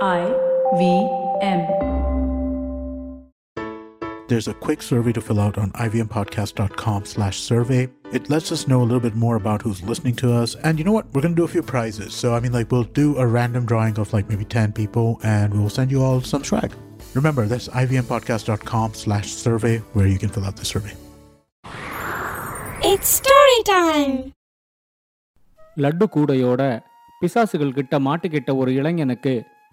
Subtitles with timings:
[0.00, 0.20] I
[0.78, 0.82] V
[1.42, 1.60] M.
[4.28, 7.90] There's a quick survey to fill out on ivmpodcast.com slash survey.
[8.12, 10.54] It lets us know a little bit more about who's listening to us.
[10.54, 11.06] And you know what?
[11.12, 12.14] We're going to do a few prizes.
[12.14, 15.52] So, I mean, like, we'll do a random drawing of like maybe 10 people and
[15.52, 16.72] we'll send you all some swag.
[17.14, 20.94] Remember, that's ivmpodcast.com slash survey where you can fill out the survey.
[22.92, 24.14] It's story time.
[25.82, 26.62] Laddu கூடையோட
[27.20, 29.32] பிசாசுகள் கிட்ட மாட்டிக்கிட்ட ஒரு இளைஞனுக்கு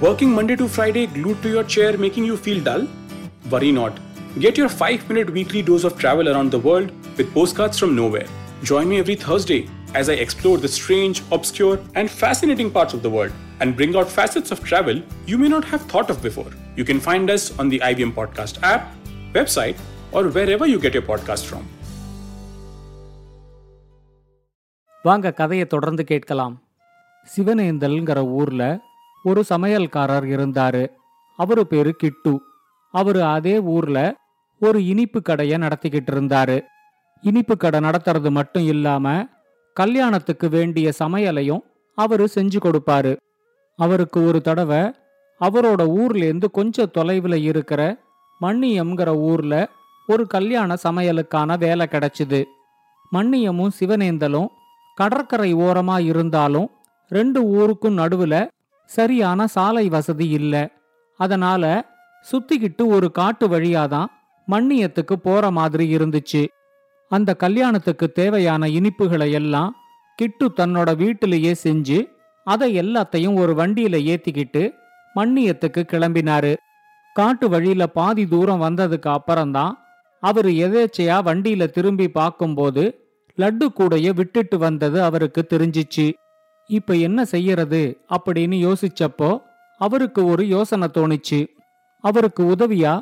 [0.00, 2.86] Working Monday to Friday glued to your chair making you feel dull?
[3.50, 3.98] Worry not.
[4.38, 8.26] Get your 5 minute weekly dose of travel around the world with postcards from nowhere.
[8.62, 13.10] Join me every Thursday as I explore the strange, obscure, and fascinating parts of the
[13.10, 16.50] world and bring out facets of travel you may not have thought of before.
[16.76, 18.94] You can find us on the IBM Podcast app,
[19.32, 19.76] website,
[20.12, 21.64] or wherever you get your podcast from.
[25.02, 26.54] வாங்க கதையை தொடர்ந்து கேட்கலாம்
[27.36, 28.62] சிவனேந்தல்ங்கிற ஊர்ல
[29.23, 30.87] ஒரு சமையல்காரர் இருந்தாரு.
[31.37, 32.41] அவரு பேரு கிட்டு.
[32.91, 34.15] அவரு அதே ஊர்ல
[34.59, 36.61] ஒரு இனிப்பு கடையை நடத்திக்கிட்டு இருந்தாரு.
[37.21, 39.25] இனிப்பு கடை நடத்துறது மட்டும் இல்லாம
[39.73, 41.59] கல்யாணத்துக்கு வேண்டிய சமையலையும்
[41.95, 43.17] அவரு செஞ்சு கொடுப்பாரு.
[43.75, 44.79] அவருக்கு ஒரு தடவை
[45.39, 47.97] அவரோட ஊர்லேருந்து கொஞ்சம் தொலைவில் இருக்கிற
[48.41, 49.69] மண்ணியம்ங்கிற ஊர்ல
[50.07, 52.43] ஒரு கல்யாண சமையலுக்கான வேலை கிடைச்சிது.
[53.11, 54.47] மண்ணியமும் சிவனேந்தலும்
[54.95, 56.69] கடற்கரை ஓரமா இருந்தாலும்
[57.07, 58.47] ரெண்டு ஊருக்கும் நடுவுல
[58.91, 60.55] சரியான சாலை வசதி இல்ல.
[61.17, 61.63] அதனால
[62.31, 64.05] சுத்திக்கிட்டு ஒரு காட்டு வழியாதான்
[64.47, 66.47] மண்ணியத்துக்கு போற மாதிரி இருந்துச்சு.
[67.09, 69.75] அந்த கல்யாணத்துக்கு தேவையான இனிப்புகளை எல்லாம்
[70.15, 71.99] கிட்டு தன்னோட வீட்டிலேயே செஞ்சு
[72.43, 74.71] அதை எல்லாத்தையும் ஒரு வண்டியில ஏத்திக்கிட்டு
[75.15, 76.55] மண்ணியத்துக்கு கிளம்பினாரு.
[77.13, 79.73] காட்டு வழியில பாதி தூரம் வந்ததுக்கு அப்புறம்தான்
[80.19, 82.83] அவர் எதேச்சையா வண்டியில திரும்பி பார்க்கும்போது
[83.37, 86.13] லட்டு கூடைய விட்டுட்டு வந்தது அவருக்கு தெரிஞ்சிச்சு.
[86.77, 87.81] இப்ப என்ன செய்யறது
[88.15, 89.29] அப்படின்னு யோசிச்சப்போ
[89.81, 91.39] அவருக்கு ஒரு யோசனை தோணுச்சு.
[92.03, 92.93] அவருக்கு உதவியா?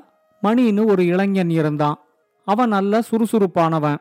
[0.43, 1.97] மணின்னு ஒரு இளைஞன் இருந்தான்.
[2.47, 3.99] அவன் நல்ல சுறுசுறுப்பானவன்.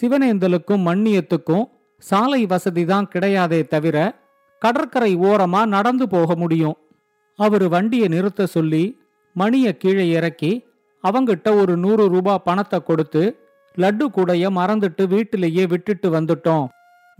[0.00, 1.64] சிவனேந்தலுக்கும் மண்ணியத்துக்கும்
[2.02, 3.96] சாலை வசதி தான் கிடையாதே தவிர
[4.62, 6.76] கடற்கரை ஓரமா நடந்து போக முடியும்.
[7.38, 8.84] அவரு வண்டியை நிறுத்த சொல்லி
[9.36, 10.52] மணிய கீழே இறக்கி
[11.04, 13.22] அவங்கிட்ட ஒரு நூறு ரூபா பணத்தை கொடுத்து
[13.76, 16.66] லட்டு கூடைய மறந்துட்டு வீட்டிலேயே விட்டுட்டு வந்துட்டோம்.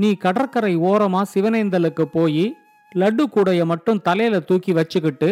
[0.00, 2.44] நீ கடற்கரை ஓரமா சிவனேந்தலுக்கு போய்
[2.92, 5.28] லட்டு கூடைய மட்டும் தலையில தூக்கி வச்சுக்கிட்டு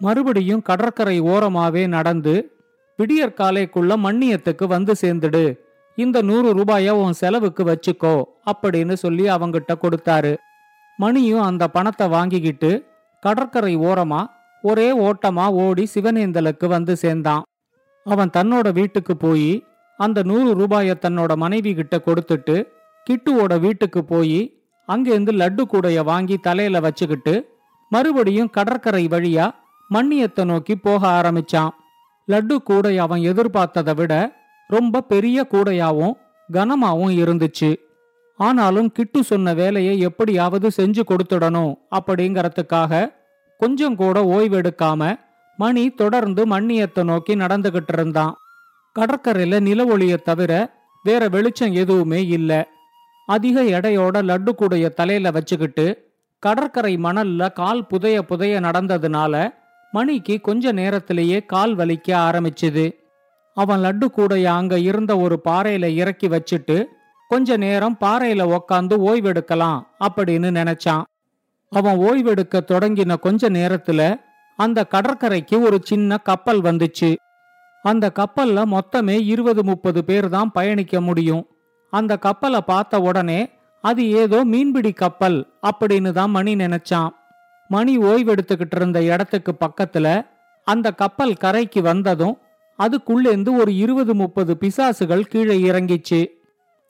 [0.00, 2.34] மறுபடியும் கடற்கரை ஓரமாவே நடந்து
[2.98, 5.44] விடியற்காலைக்குள்ள மண்ணியத்துக்கு வந்து சேர்ந்துடு.
[5.98, 8.14] இந்த நூறு ரூபாய உன் செலவுக்கு வச்சுக்கோ
[8.50, 10.32] அப்படின்னு சொல்லி அவங்கிட்ட கொடுத்தாரு.
[10.98, 12.70] மணியும் அந்த பணத்தை வாங்கிக்கிட்டு
[13.22, 14.20] கடற்கரை ஓரமா
[14.64, 17.42] ஒரே ஓட்டமா ஓடி சிவனேந்தலுக்கு வந்து சேர்ந்தான்.
[18.06, 19.50] அவன் தன்னோட வீட்டுக்கு போய்
[19.98, 22.56] அந்த நூறு ரூபாய தன்னோட மனைவி கிட்ட கொடுத்துட்டு
[23.10, 27.34] கிட்டுவோட வீட்டுக்கு போய் அங்கேருந்து லட்டு கூடைய வாங்கி தலையில வச்சுக்கிட்டு
[27.88, 29.50] மறுபடியும் கடற்கரை வழியா
[29.94, 31.72] மண்ணியத்தை நோக்கி போக ஆரம்பிச்சான்.
[32.28, 36.14] லட்டு கூடை அவன் எதிர்பார்த்ததை விட ரொம்ப பெரிய கூடையாவும்
[36.52, 37.76] கனமாவும் இருந்துச்சு.
[38.36, 43.12] ஆனாலும் கிட்டு சொன்ன வேலையை எப்படியாவது செஞ்சு கொடுத்துடணும் அப்படிங்கறதுக்காக
[43.58, 45.18] கொஞ்சம் கூட ஓய்வெடுக்காம
[45.56, 48.34] மணி தொடர்ந்து மண்ணியத்தை நோக்கி நடந்துகிட்டு இருந்தான்.
[48.96, 50.52] கடற்கரையில நில ஒளிய தவிர
[51.02, 52.60] வேற வெளிச்சம் எதுவுமே இல்லை.
[53.26, 59.54] அதிக எடையோட லட்டு கூடைய தலையில வச்சுக்கிட்டு கடற்கரை மணல்ல கால் புதைய புதைய நடந்ததுனால
[59.92, 62.92] மணிக்கு கொஞ்ச நேரத்திலேயே கால் வலிக்க ஆரம்பிச்சுது.
[63.54, 66.84] அவன் லட்டு கூடைய அங்க இருந்த ஒரு பாறையில இறக்கி வச்சுட்டு
[67.28, 71.02] கொஞ்ச நேரம் பாறையில உக்காந்து ஓய்வெடுக்கலாம் அப்படின்னு நினைச்சான்.
[71.70, 74.20] அவன் ஓய்வெடுக்க தொடங்கின கொஞ்ச நேரத்துல
[74.56, 77.14] அந்த கடற்கரைக்கு ஒரு சின்ன கப்பல் வந்துச்சு.
[77.82, 81.46] அந்த கப்பல்ல மொத்தமே இருபது முப்பது பேர் தான் பயணிக்க முடியும்.
[81.94, 83.40] அந்த கப்பலை பார்த்த உடனே
[83.84, 85.38] அது ஏதோ மீன்பிடி கப்பல்
[85.68, 87.10] அப்படின்னு தான் மணி நினைச்சான்.
[87.70, 90.26] மணி ஓய்வெடுத்துக்கிட்டு இருந்த இடத்துக்கு பக்கத்துல
[90.66, 92.36] அந்த கப்பல் கரைக்கு வந்ததும்
[92.78, 96.20] அதுக்குள்ளேந்து ஒரு இருபது முப்பது பிசாசுகள் கீழே இறங்கிச்சு.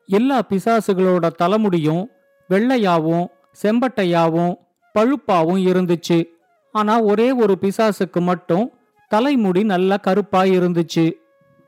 [0.08, 2.04] எல்லா பிசாசுகளோட தலைமுடியும்
[2.50, 3.26] வெள்ளையாவும்
[3.62, 4.54] செம்பட்டையாவும்
[4.94, 6.18] பழுப்பாவும் இருந்துச்சு.
[6.74, 8.64] ஆனா ஒரே ஒரு பிசாசுக்கு மட்டும்
[9.10, 11.04] தலைமுடி நல்ல கருப்பா இருந்துச்சு.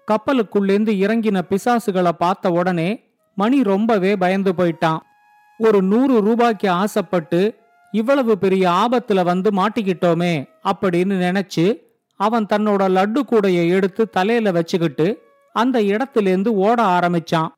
[0.09, 2.89] கப்பலுக்குள்ளேந்து இறங்கின பிசாசுகளை பார்த்த உடனே
[3.37, 4.99] மணி ரொம்பவே பயந்து போயிட்டான்.
[5.59, 7.41] ஒரு நூறு ரூபாய்க்கு ஆசைப்பட்டு
[7.91, 11.67] இவ்வளவு பெரிய ஆபத்துல வந்து மாட்டிக்கிட்டோமே அப்படின்னு நினைச்சு
[12.17, 15.07] அவன் தன்னோட லட்டு கூடைய எடுத்து தலையில வச்சுக்கிட்டு
[15.53, 17.49] அந்த இடத்திலேருந்து ஓட ஆரம்பிச்சான்.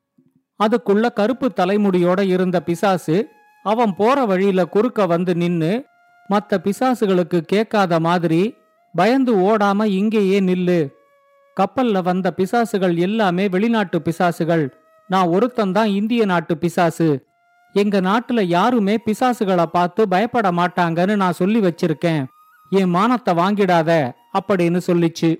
[0.59, 3.29] அதுக்குள்ள கருப்பு தலைமுடியோட இருந்த பிசாசு
[3.63, 5.83] அவன் போற வழியில குறுக்க வந்து நின்னு
[6.27, 8.55] மற்ற பிசாசுகளுக்கு கேட்காத மாதிரி
[8.95, 10.79] பயந்து ஓடாம இங்கேயே நில்லு.
[11.57, 14.65] கப்பல்ல வந்த பிசாசுகள் எல்லாமே வெளிநாட்டு பிசாசுகள்.
[15.09, 17.25] நான் ஒருத்தன்தான் இந்திய நாட்டு பிசாசு.
[17.73, 22.25] எங்க நாட்டுல யாருமே பிசாசுகளை பார்த்து பயப்பட மாட்டாங்கன்னு நான் சொல்லி வச்சிருக்கேன்.
[22.69, 25.39] என் மானத்தை வாங்கிடாத அப்படின்னு சொல்லிச்சு.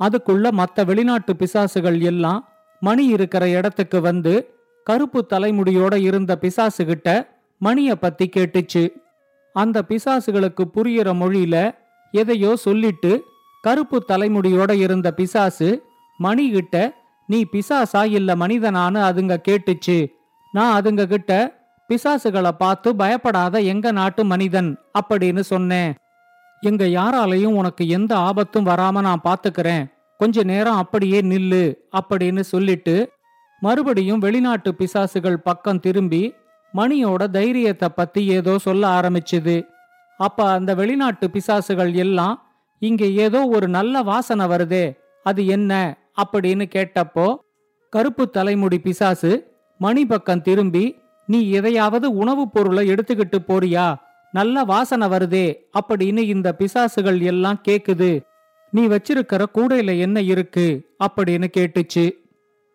[0.00, 2.48] அதுக்குள்ள மற்ற வெளிநாட்டு பிசாசுகள் எல்லாம்
[2.80, 7.26] மணி இருக்கிற இடத்துக்கு வந்து கருப்பு தலைமுடியோட இருந்த பிசாசுகிட்ட
[7.58, 8.90] மணிய பத்தி கேட்டுச்சு.
[9.52, 11.74] அந்த பிசாசுகளுக்கு புரியிற மொழியில
[12.10, 13.22] எதையோ சொல்லிட்டு
[13.62, 15.82] கருப்பு தலைமுடியோட இருந்த பிசாசு
[16.22, 16.90] மணிகிட்ட
[17.28, 19.98] நீ பிசாசா இல்ல மனிதனானு அதுங்க கேட்டுச்சு.
[20.52, 21.32] நான் அதுங்க கிட்ட
[21.90, 24.70] பிசாசுகளை பார்த்து பயப்படாத எங்க நாட்டு மனிதன்?
[24.98, 25.94] அப்படின்னு சொன்னேன்.
[26.62, 29.84] எங்க யாராலையும் உனக்கு எந்த ஆபத்தும் வராம நான் பாத்துக்கிறேன்.
[30.20, 33.12] கொஞ்ச நேரம் அப்படியே நில்லு அப்படின்னு சொல்லிட்டு
[33.62, 36.34] மறுபடியும் வெளிநாட்டு பிசாசுகள் பக்கம் திரும்பி
[36.74, 39.56] மணியோட தைரியத்தை பத்தி ஏதோ சொல்ல ஆரம்பிச்சுது.
[40.20, 42.34] அப்ப அந்த வெளிநாட்டு பிசாசுகள் எல்லாம்
[42.82, 44.84] இங்க ஏதோ ஒரு நல்ல வாசனை வருதே
[45.26, 45.72] அது என்ன?
[46.24, 47.36] அப்படின்னு கேட்டப்போ
[47.90, 53.94] கருப்பு தலைமுடி பிசாசு மணி பக்கம் திரும்பி நீ எதையாவது உணவுப் பொருளை எடுத்துக்கிட்டு போறியா?
[54.32, 58.20] நல்ல வாசனை வருதே அப்படின்னு இந்த பிசாசுகள் எல்லாம் கேக்குது.
[58.70, 60.96] நீ வச்சிருக்கிற கூடையில என்ன இருக்கு?
[61.04, 62.12] அப்படின்னு கேட்டுச்சு.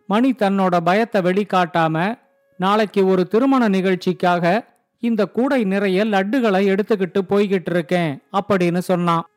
[0.08, 2.20] மணி தன்னோட பயத்தை வெளிக்காட்டாம
[2.58, 4.66] நாளைக்கு ஒரு திருமண நிகழ்ச்சிக்காக
[5.00, 9.28] இந்த கூடை நிறைய லட்டுகளை எடுத்துக்கிட்டு போய்கிட்டு இருக்கேன் அப்படின்னு சொன்னான்.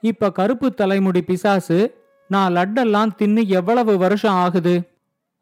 [0.00, 2.03] இப்ப கருப்பு தலைமுடி பிசாசு
[2.34, 4.74] நான் லட்டெல்லாம் தின்னு எவ்வளவு வருஷம் ஆகுது?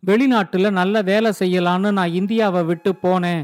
[0.02, 3.42] வெளிநாட்டுல நல்ல வேலை செய்யலான்னு நான் இந்தியாவை விட்டு போனேன்.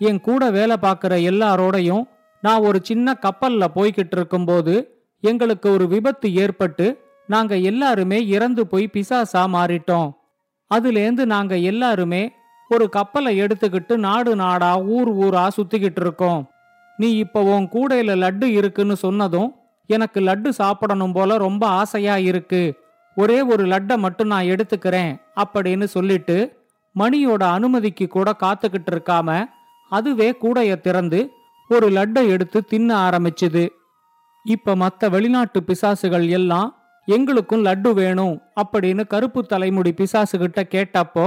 [0.00, 2.04] என் கூட வேலை பார்க்குற எல்லாரோடையும்
[2.42, 4.74] நான் ஒரு சின்ன கப்பல்ல போய்கிட்டு இருக்கும்போது
[5.24, 6.86] எங்களுக்கு ஒரு விபத்து ஏற்பட்டு
[7.28, 10.08] நாங்க எல்லாருமே இறந்து போய் பிசாசா மாறிட்டோம்.
[10.70, 12.22] அதுலேருந்து நாங்க எல்லாருமே
[12.70, 16.40] ஒரு கப்பலை எடுத்துக்கிட்டு நாடு நாடா ஊர் ஊரா சுத்திக்கிட்டு இருக்கோம்.
[16.98, 19.50] நீ இப்போ உன் கூடையில லட்டு இருக்குன்னு சொன்னதும்
[19.90, 22.62] எனக்கு லட்டு சாப்பிடணும் போல ரொம்ப ஆசையா இருக்கு.
[23.16, 26.36] ஒரே ஒரு லட்டை மட்டும் நான் எடுத்துக்கிறேன் அப்படின்னு சொல்லிட்டு
[26.96, 29.30] மணியோட அனுமதிக்கு கூட காத்துக்கிட்டு இருக்காம
[29.92, 31.20] அதுவே கூடைய திறந்து
[31.70, 33.64] ஒரு லட்டை எடுத்து தின்ன ஆரம்பிச்சுது.
[34.44, 36.68] இப்ப மத்த வெளிநாட்டு பிசாசுகள் எல்லாம்
[37.08, 41.26] எங்களுக்கும் லட்டு வேணும் அப்படின்னு கருப்பு தலைமுடி பிசாசுகிட்ட கேட்டப்போ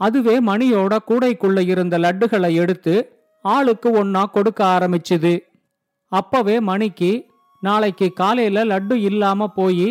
[0.00, 2.94] அதுவே மணியோட கூடைக்குள்ள இருந்த லட்டுகளை எடுத்து
[3.44, 5.34] ஆளுக்கு ஒன்னா கொடுக்க ஆரம்பிச்சுது.
[6.12, 7.12] அப்பவே மணிக்கு
[7.62, 9.88] நாளைக்கு காலையில லட்டு இல்லாம போய்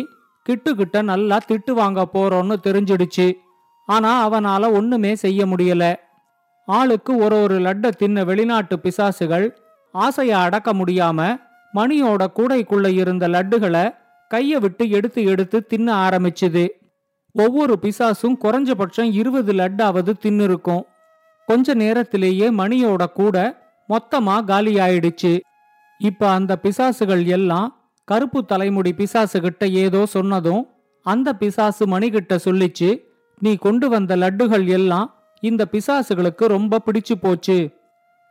[0.48, 3.32] கிட்டுக்கிட்ட நல்லா திட்டு வாங்க போறோம்னு தெரிஞ்சிடுச்சு.
[3.86, 5.94] ஆனா அவனால ஒண்ணுமே செய்ய முடியல.
[6.66, 9.50] ஆளுக்கு ஒரு ஒரு லட்டை தின்ன வெளிநாட்டு பிசாசுகள்
[9.94, 11.38] ஆசைய அடக்க முடியாம
[11.74, 13.94] மணியோட கூடைக்குள்ள இருந்த லட்டுகளை
[14.34, 16.68] கைய விட்டு எடுத்து எடுத்து தின்ன ஆரம்பிச்சுது.
[17.32, 20.82] ஒவ்வொரு பிசாசும் குறைஞ்சபட்சம் இருபது லட்டாவது தின்னுருக்கும்.
[21.46, 23.36] கொஞ்ச நேரத்திலேயே மணியோட கூட
[23.88, 25.40] மொத்தமா காலியாயிடுச்சு.
[25.98, 30.68] இப்ப அந்த பிசாசுகள் எல்லாம் கருப்பு தலைமுடி பிசாசுகிட்ட ஏதோ சொன்னதும்
[31.02, 33.02] அந்த பிசாசு மணிகிட்ட சொல்லிச்சு
[33.38, 37.70] நீ கொண்டு வந்த லட்டுகள் எல்லாம் இந்த பிசாசுகளுக்கு ரொம்ப பிடிச்சு போச்சு.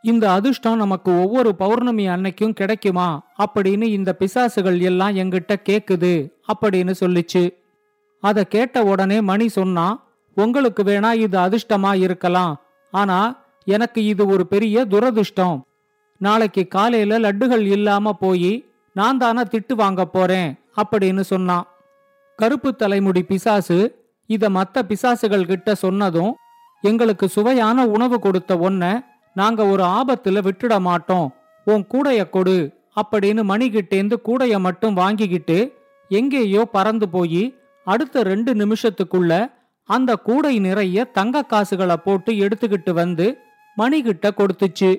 [0.01, 3.23] இந்த அதிர்ஷ்டம் நமக்கு ஒவ்வொரு பௌர்ணமி அன்னைக்கும் கிடைக்குமா?
[3.38, 7.53] அப்படின்னு இந்த பிசாசுகள் எல்லாம் எங்கிட்ட கேக்குது அப்படின்னு சொல்லிச்சு.
[8.19, 10.03] அத கேட்ட உடனே மணி சொன்னா
[10.36, 12.62] உங்களுக்கு வேணா இது அதிர்ஷ்டமா இருக்கலாம்.
[12.91, 15.62] ஆனா எனக்கு இது ஒரு பெரிய துரதிர்ஷ்டம்.
[16.17, 20.50] நாளைக்கு காலையில லட்டுகள் இல்லாம போய் நான் தானா திட்டு வாங்க போறேன்
[20.81, 21.65] அப்படின்னு சொன்னான்.
[22.39, 23.77] கருப்பு தலைமுடி பிசாசு
[24.29, 26.31] இத மத்த பிசாசுகள் கிட்ட சொன்னதும்
[26.83, 28.83] எங்களுக்கு சுவையான உணவு கொடுத்த ஒன்ன
[29.36, 31.27] நாங்க ஒரு ஆபத்துல விட்டுட மாட்டோம்.
[31.67, 32.57] உன் கூடைய கொடு
[33.01, 35.57] அப்படின்னு மணிகிட்டேந்து கூடைய மட்டும் வாங்கிக்கிட்டு
[36.10, 37.43] எங்கேயோ பறந்து போய்
[37.88, 39.33] அடுத்த ரெண்டு நிமிஷத்துக்குள்ள
[39.89, 43.27] அந்த கூடை நிறைய தங்க காசுகளை போட்டு எடுத்துக்கிட்டு வந்து
[43.77, 44.91] மணிகிட்ட கொடுத்துச்சு.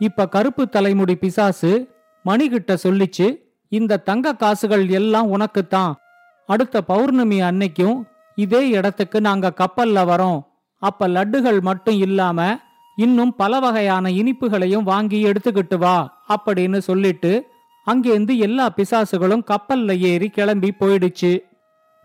[0.00, 1.72] இப்ப கருப்பு தலைமுடி பிசாசு
[2.24, 3.36] மணிகிட்ட சொல்லிச்சு
[3.68, 5.94] இந்த தங்க காசுகள் எல்லாம் உனக்குத்தான்.
[6.46, 8.02] அடுத்த பௌர்ணமி அன்னைக்கும்
[8.34, 10.40] இதே இடத்துக்கு நாங்க கப்பல்ல வரோம்.
[10.78, 12.58] அப்ப லட்டுகள் மட்டும் இல்லாம
[12.96, 17.46] இன்னும் பல வகையான இனிப்புகளையும் வாங்கி எடுத்துக்கிட்டு வா அப்படின்னு சொல்லிட்டு
[17.86, 21.38] அங்கேருந்து எல்லா பிசாசுகளும் கப்பல்ல ஏறி கிளம்பி போயிடுச்சு.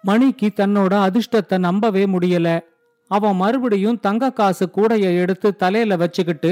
[0.01, 2.59] மணிக்கு தன்னோட அதிர்ஷ்டத்தை நம்பவே முடியல.
[3.07, 6.51] அவன் மறுபடியும் தங்க காசு கூடைய எடுத்து தலையில வச்சுக்கிட்டு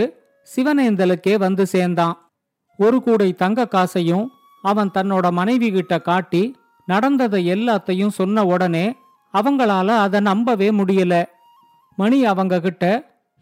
[0.56, 2.27] சிவனேந்தலுக்கே வந்து சேர்ந்தான்.
[2.78, 4.32] ஒரு கூடை தங்க காசையும்
[4.62, 6.56] அவன் தன்னோட மனைவி கிட்ட காட்டி
[6.86, 8.96] நடந்ததை எல்லாத்தையும் சொன்ன உடனே
[9.34, 11.26] அவங்களால அதை நம்பவே முடியல.
[11.96, 12.84] மணி அவங்க கிட்ட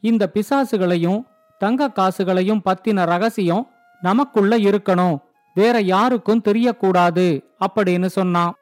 [0.02, 1.24] இந்த பிசாசுகளையும்
[1.58, 3.68] தங்க காசுகளையும் பத்தின ரகசியம்
[4.02, 5.18] நமக்குள்ள இருக்கணும்.
[5.54, 8.54] வேற யாருக்கும் தெரியக்கூடாது அப்படின்னு சொன்னான்.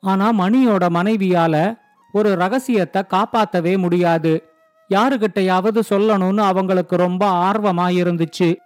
[0.00, 1.78] ஆனா மணியோட மனைவியால
[2.12, 4.42] ஒரு ரகசியத்தை காப்பாத்தவே முடியாது.
[4.90, 8.56] யாருகிட்டையாவது சொல்லணும்னு அவங்களுக்கு ரொம்ப ஆர்வமா இருந்துச்சு.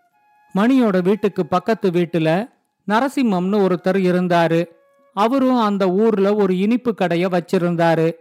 [0.57, 2.49] மணியோட வீட்டுக்கு பக்கத்து வீட்டுல
[2.89, 4.65] நரசிம்மம்னு ஒருத்தர் இருந்தாரு.
[5.13, 8.13] அவரும் அந்த ஊர்ல ஒரு இனிப்பு கடைய வச்சிருந்தாரு.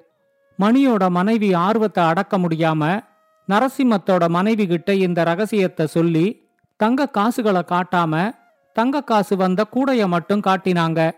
[0.59, 3.00] மணியோட மனைவி ஆர்வத்தை அடக்க முடியாம
[3.47, 6.47] நரசிம்மத்தோட மனைவி கிட்ட இந்த ரகசியத்தை சொல்லி
[6.77, 8.31] தங்க காசுகளை காட்டாம
[8.73, 11.11] தங்க காசு வந்த கூடைய மட்டும் காட்டினாங்க.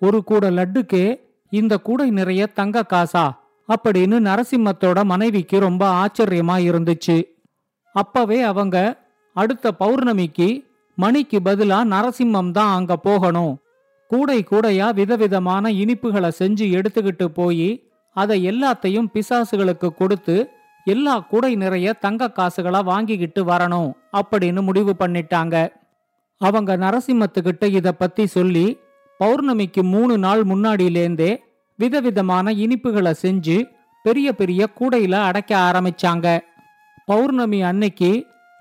[0.00, 3.30] ஒரு கூட லட்டுக்கே இந்த கூடை நிறைய தங்க காசா?
[3.68, 7.22] அப்படின்னு நரசிம்மத்தோட மனைவிக்கு ரொம்ப ஆச்சரியமா இருந்துச்சு.
[7.92, 10.48] அப்பவே அவங்க அடுத்த பௌர்ணமிக்கு
[10.98, 13.52] மணிக்கு பதிலா நரசிம்மம் தான் அங்க போகணும்.
[14.06, 17.68] கூடை கூடையா விதவிதமான இனிப்புகளை செஞ்சு எடுத்துக்கிட்டு போய்
[18.16, 20.36] அதை எல்லாத்தையும் பிசாசுகளுக்கு கொடுத்து
[20.84, 25.56] எல்லா கூடை நிறைய தங்க காசுகளா வாங்கிக்கிட்டு வரணும் அப்படின்னு முடிவு பண்ணிட்டாங்க.
[26.38, 28.66] அவங்க நரசிம்மத்துக்கிட்ட இத பத்தி சொல்லி
[29.20, 31.30] பௌர்ணமிக்கு மூணு நாள் முன்னாடியிலேந்தே
[31.78, 33.56] விதவிதமான இனிப்புகளை செஞ்சு
[34.02, 36.26] பெரிய பெரிய கூடையில அடைக்க ஆரம்பிச்சாங்க.
[37.04, 38.10] பௌர்ணமி அன்னைக்கு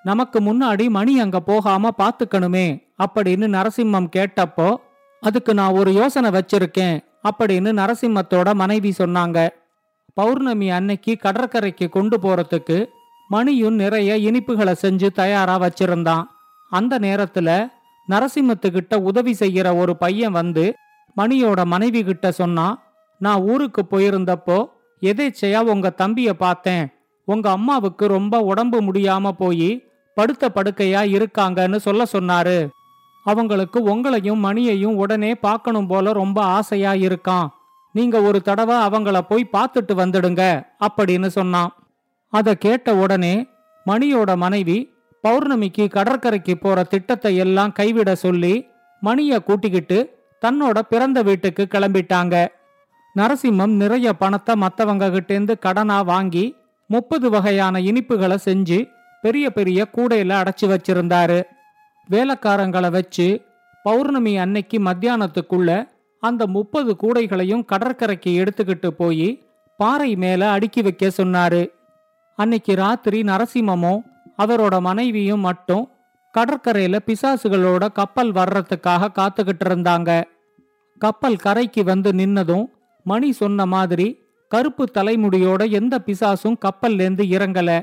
[0.04, 2.68] நமக்கு முன்னாடி மணி அங்க போகாம பாத்துக்கணுமே
[3.04, 4.76] அப்படின்னு நரசிம்மம் கேட்டப்போ
[5.22, 9.50] அதுக்கு நான் ஒரு யோசனை வச்சிருக்கேன் அப்படின்னு நரசிம்மத்தோட மனைவி சொன்னாங்க.
[10.14, 12.86] பௌர்ணமி அன்னைக்கு கடற்கரைக்கு கொண்டு போறதுக்கு
[13.30, 16.24] மணியும் நிறைய இனிப்புகளை செஞ்சு தயாரா வச்சிருந்தான்.
[16.70, 17.70] அந்த நேரத்துல
[18.10, 20.74] நரசிம்மத்துக்கிட்ட உதவி செய்யற ஒரு பையன் வந்து
[21.18, 22.84] மணியோட மனைவி கிட்ட சொன்னான்
[23.18, 24.66] நான் ஊருக்கு போயிருந்தப்போ
[25.02, 26.88] எதேச்சையா உங்க தம்பிய பார்த்தேன்.
[27.26, 29.89] உங்க அம்மாவுக்கு ரொம்ப உடம்பு முடியாம போய்
[30.20, 32.58] படுத்த படுக்கையா இருக்காங்கன்னு சொல்ல சொன்னாரு.
[33.26, 37.48] அவங்களுக்கு உங்களையும் மணியையும் உடனே பார்க்கணும் போல ரொம்ப ஆசையா இருக்கான்.
[37.96, 40.44] நீங்க ஒரு தடவை அவங்கள போய் பார்த்துட்டு வந்துடுங்க
[40.88, 41.72] அப்படின்னு சொன்னான்.
[42.34, 43.36] அதை கேட்ட உடனே
[43.86, 44.78] மணியோட மனைவி
[45.24, 48.54] பௌர்ணமிக்கு கடற்கரைக்கு போற திட்டத்தை எல்லாம் கைவிட சொல்லி
[49.02, 49.98] மணிய கூட்டிக்கிட்டு
[50.42, 52.36] தன்னோட பிறந்த வீட்டுக்கு கிளம்பிட்டாங்க.
[53.16, 56.46] நரசிம்மம் நிறைய பணத்தை மத்தவங்க கிட்டேந்து கடனா வாங்கி
[56.90, 58.80] முப்பது வகையான இனிப்புகளை செஞ்சு
[59.22, 61.44] பெரிய பெரிய கூடையில அடைச்சி வச்சிருந்தாரு.
[62.10, 63.42] வேலைக்காரங்களை வச்சு
[63.84, 69.44] பௌர்ணமி அன்னைக்கு மத்தியானத்துக்குள்ள அந்த முப்பது கூடைகளையும் கடற்கரைக்கு எடுத்துக்கிட்டு போய்
[69.78, 71.70] பாறை மேல அடுக்கி வைக்க சொன்னாரு.
[72.36, 74.02] அன்னைக்கு ராத்திரி நரசிம்மமும்
[74.38, 75.92] அவரோட மனைவியும் மட்டும்
[76.38, 80.24] கடற்கரையில பிசாசுகளோட கப்பல் வர்றதுக்காக காத்துக்கிட்டு இருந்தாங்க.
[80.98, 82.66] கப்பல் கரைக்கு வந்து நின்னதும்
[83.04, 87.82] மணி சொன்ன மாதிரி கருப்பு தலைமுடியோட எந்த பிசாசும் கப்பல்லேருந்து இறங்கல.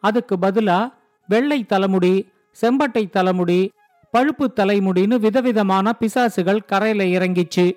[0.00, 0.92] அதுக்கு பதிலா
[1.28, 2.28] வெள்ளை தலைமுடி
[2.60, 3.72] செம்பட்டை தலைமுடி
[4.10, 7.72] பழுப்பு தலைமுடின்னு விதவிதமான பிசாசுகள் கரையில இறங்கிச்சு.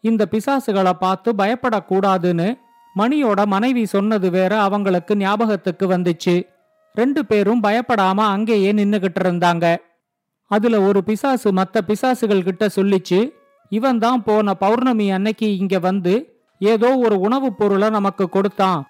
[0.00, 2.58] இந்த பிசாசுகளை பார்த்து பயப்படக்கூடாதுன்னு
[2.96, 6.46] மணியோட மனைவி சொன்னது வேற அவங்களுக்கு ஞாபகத்துக்கு வந்துச்சு.
[6.94, 9.76] ரெண்டு பேரும் பயப்படாம அங்கேயே நின்னுகிட்டு இருந்தாங்க.
[10.46, 13.30] அதுல ஒரு பிசாசு மத்த பிசாசுகள் கிட்ட சொல்லிச்சு
[13.68, 18.86] இவன் தான் போன பௌர்ணமி அன்னைக்கு இங்க வந்து ஏதோ ஒரு உணவுப் பொருளை நமக்கு கொடுத்தான்.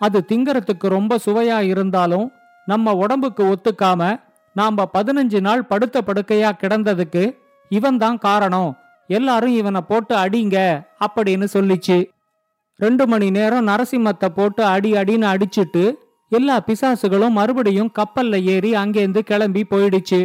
[0.00, 2.26] அது திங்கறதுக்கு ரொம்ப சுவையா இருந்தாலும்
[2.66, 4.02] நம்ம உடம்புக்கு ஒத்துக்காம
[4.56, 7.24] நாம பதினஞ்சு நாள் படுத்த படுக்கையா கிடந்ததுக்கு
[7.70, 8.70] இவன் தான் காரணம்.
[9.10, 10.56] எல்லாரும் இவனை போட்டு அடிங்க
[11.06, 11.98] அப்படின்னு சொல்லிச்சு.
[12.80, 15.84] ரெண்டு மணி நேரம் நரசிம்மத்தை போட்டு அடி அடின்னு அடிச்சிட்டு
[16.32, 20.20] எல்லா பிசாசுகளும் மறுபடியும் கப்பல்ல ஏறி அங்கேருந்து கிளம்பி போயிடுச்சு.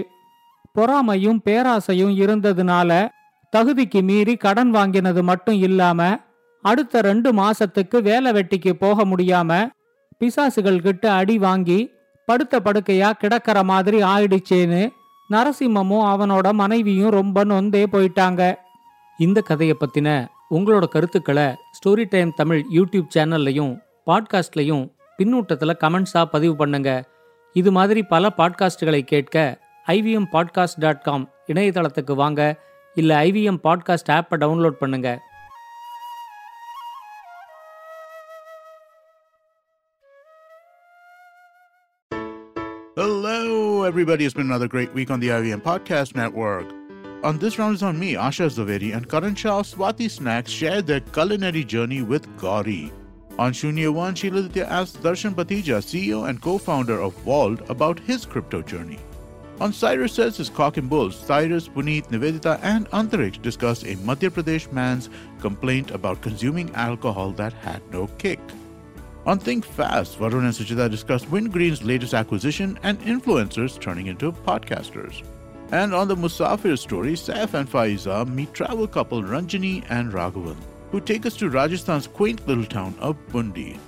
[0.75, 2.91] பொறாமையும் பேராசையும் இருந்ததுனால
[3.53, 6.00] தகுதிக்கு மீறி கடன் வாங்கினது மட்டும் இல்லாம
[6.69, 9.51] அடுத்த ரெண்டு மாசத்துக்கு வேலை வெட்டிக்கு போக முடியாம
[10.19, 11.79] பிசாசுகள் கிட்ட அடி வாங்கி
[12.27, 14.84] படுத்த படுக்கையா கிடக்கிற மாதிரி ஆயிடுச்சேன்னு
[15.29, 18.41] நரசிம்மமும் அவனோட மனைவியும் ரொம்ப நொந்தே போயிட்டாங்க.
[19.19, 20.10] இந்த கதையை பத்தின
[20.51, 23.74] உங்களோட கருத்துக்களை ஸ்டோரி டைம் தமிழ் யூடியூப் சேனல்லையும்
[24.07, 24.84] பாட்காஸ்ட்லையும்
[25.19, 26.89] பின்னூட்டத்தில் கமெண்ட்ஸாக பதிவு பண்ணுங்க.
[27.55, 29.36] இது மாதிரி பல பாட்காஸ்டுகளை கேட்க
[29.88, 32.41] ஐவிஎம் பாட்காஸ்ட் டாட் காம் இணையதளத்துக்கு வாங்க.
[32.95, 35.22] இல்லை ஐவிஎம் பாட்காஸ்ட் ஆப்பை டவுன்லோட் பண்ணுங்கள்
[43.95, 44.25] everybody.
[44.25, 46.69] It's been another great week on the IVM Podcast Network.
[47.23, 50.99] On this round is on me, Asha Zaveri, and Karan Shah Swati Snacks shared their
[50.99, 52.91] culinary journey with Gauri.
[53.39, 58.61] On Shunya One, Shiladitya asked Darshan Patija, CEO and co-founder of Vault, about his crypto
[58.61, 58.99] journey.
[59.61, 64.29] On Cyrus Says His Cock and Bulls, Cyrus, Puneet, Nivedita, and Antariksh discussed a Madhya
[64.29, 65.09] Pradesh man's
[65.39, 68.41] complaint about consuming alcohol that had no kick.
[69.25, 75.24] On Think Fast, Varun and Suchita discussed Windgreen's latest acquisition and influencers turning into podcasters.
[75.72, 80.58] And on the Musafir story, Saif and Faiza meet travel couple Ranjani and Raghavan,
[80.91, 83.79] who take us to Rajasthan's quaint little town of Bundi.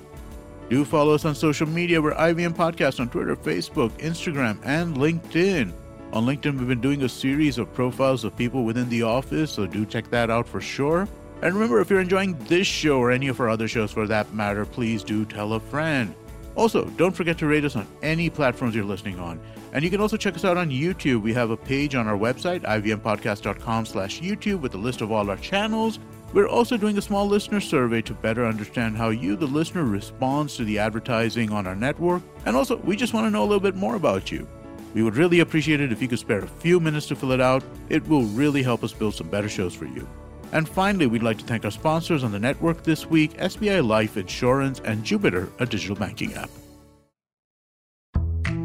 [0.72, 2.02] Do follow us on social media.
[2.02, 5.72] We're IVM Podcast on Twitter, Facebook, Instagram, and LinkedIn.
[6.14, 9.68] On LinkedIn, we've been doing a series of profiles of people within the office, so
[9.68, 11.08] do check that out for sure.
[11.42, 14.34] And remember, if you're enjoying this show or any of our other shows for that
[14.34, 16.16] matter, please do tell a friend.
[16.56, 19.40] Also, don't forget to rate us on any platforms you're listening on.
[19.74, 21.22] And you can also check us out on YouTube.
[21.22, 25.30] We have a page on our website, ivmpodcast.com slash YouTube, with a list of all
[25.30, 26.00] our channels.
[26.34, 30.58] We're also doing a small listener survey to better understand how you, the listener, responds
[30.58, 32.24] to the advertising on our network.
[32.48, 34.48] And also, we just want to know a little bit more about you.
[34.96, 37.42] We would really appreciate it if you could spare a few minutes to fill it
[37.42, 37.64] out.
[37.90, 40.08] It will really help us build some better shows for you.
[40.56, 44.20] And finally, we'd like to thank our sponsors on the network this week SBI Life
[44.20, 46.50] Insurance and Jupiter, a digital banking app.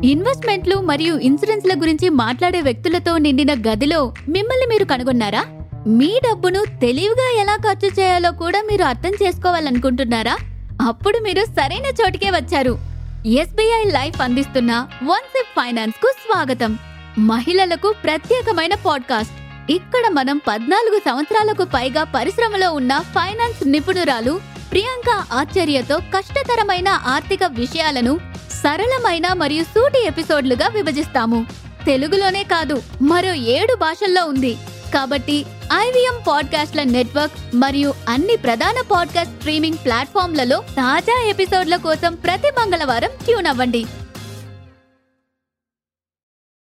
[0.05, 5.45] ఇన్వెస్ట్మెంట్లు మరియు ఇన్సూరెన్స్ల గురించి మాట్లాడే వ్యక్తులతో నిండిన గదిలో మిమ్మల్ని మీరు కనుగొన్నారా?
[5.87, 10.37] మీ డబ్బును తెలివిగా ఎలా ఖర్చు చేయాలో కూడా మీరు అర్థం చేసుకోవాలనుకుంటున్నారా?
[10.89, 12.79] అప్పుడు మీరు సరైన చోటికే వచ్చారు.
[13.27, 16.79] ఎస్బీఐ లైఫ్ అందిస్తున్న వన్ సిప్ ఫైనాన్స్కు స్వాగతం.
[17.19, 19.41] మహిళలకు ప్రత్యేకమైన పాడ్కాస్ట్.
[19.71, 24.40] ఇక్కడ మనం పద్నాలుగు సంవత్సరాలకు పైగా పరిశ్రమలో ఉన్న ఫైనాన్స్ నిపుణురాలు
[24.71, 28.21] ప్రియాంక ఆశ్చర్యతో కష్టతరమైన ఆర్థిక విషయాలను
[28.62, 31.47] సరళమైన మరియు సూటి ఎపిసోడ్లుగా విభజిస్తాము.
[31.87, 34.57] తెలుగులోనే కాదు మరో ఏడు భాషల్లో ఉంది.
[34.95, 43.11] కాబట్టి ఐవీఎం పాడ్కాస్ట్ల నెట్వర్క్ మరియు అన్ని ప్రధాన పాడ్కాస్ట్ స్ట్రీమింగ్ ప్లాట్ఫామ్లలో తాజా ఎపిసోడ్ల కోసం ప్రతి మంగళవారం
[43.25, 43.87] ట్యూన్ అవ్వండి.